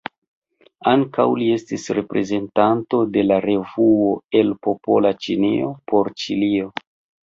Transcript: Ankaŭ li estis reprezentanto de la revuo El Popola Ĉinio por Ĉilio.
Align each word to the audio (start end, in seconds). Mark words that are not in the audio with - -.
Ankaŭ 0.91 1.25
li 1.41 1.49
estis 1.57 1.85
reprezentanto 1.99 3.03
de 3.19 3.27
la 3.29 3.39
revuo 3.49 4.11
El 4.43 4.53
Popola 4.67 5.17
Ĉinio 5.25 5.75
por 5.97 6.15
Ĉilio. 6.23 6.79